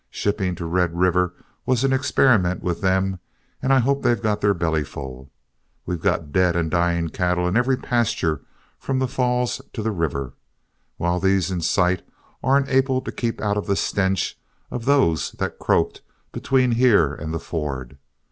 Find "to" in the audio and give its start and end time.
0.55-0.65, 9.73-9.83, 13.01-13.11